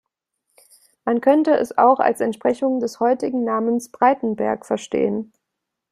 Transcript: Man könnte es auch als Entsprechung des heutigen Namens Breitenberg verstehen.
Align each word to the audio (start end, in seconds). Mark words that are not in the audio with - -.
Man 1.05 1.21
könnte 1.21 1.51
es 1.51 1.77
auch 1.77 1.99
als 1.99 2.21
Entsprechung 2.21 2.79
des 2.79 2.99
heutigen 2.99 3.43
Namens 3.43 3.89
Breitenberg 3.91 4.65
verstehen. 4.65 5.31